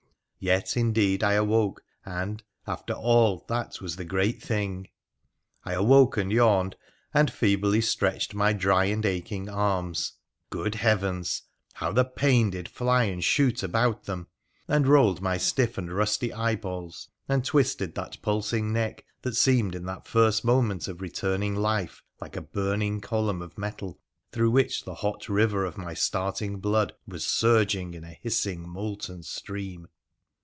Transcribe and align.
Yet, 0.43 0.75
indeed, 0.75 1.23
I 1.23 1.33
awoke, 1.33 1.83
and, 2.03 2.41
after 2.65 2.93
all, 2.93 3.45
that 3.47 3.79
was 3.79 3.95
the 3.97 4.03
great 4.03 4.41
thing. 4.41 4.87
I 5.63 5.73
awoke 5.73 6.17
and 6.17 6.31
yawned, 6.31 6.75
and 7.13 7.29
feebly 7.31 7.79
stretched 7.79 8.33
my 8.33 8.51
dry 8.51 8.85
and 8.85 9.05
aching 9.05 9.49
arms— 9.49 10.13
good 10.49 10.73
heavens! 10.73 11.43
how 11.73 11.91
the 11.91 12.03
pain 12.05 12.49
did 12.49 12.67
fly 12.67 13.03
and 13.03 13.23
shoot 13.23 13.61
about 13.61 14.05
them!— 14.05 14.29
and 14.67 14.87
rolled 14.87 15.21
my 15.21 15.37
stiff 15.37 15.77
and 15.77 15.93
rusty 15.95 16.33
eyeballs, 16.33 17.09
and 17.29 17.45
twisted 17.45 17.93
that 17.93 18.19
pulsing 18.23 18.73
neck 18.73 19.05
that 19.21 19.35
seemed 19.35 19.75
in 19.75 19.85
that 19.85 20.07
first 20.07 20.43
moment 20.43 20.87
of 20.87 21.01
returning 21.01 21.53
life 21.55 22.01
like 22.19 22.35
a 22.35 22.41
burning 22.41 22.99
column 22.99 23.43
of 23.43 23.59
metal 23.59 23.99
through 24.31 24.49
which 24.49 24.85
the 24.85 24.95
hot 24.95 25.29
river 25.29 25.65
of 25.65 25.77
my 25.77 25.93
starting 25.93 26.57
blood 26.59 26.93
was 27.07 27.23
surging 27.23 27.93
in 27.93 28.03
a 28.03 28.17
hissing, 28.23 28.67
molten 28.67 29.21
stream. 29.21 29.87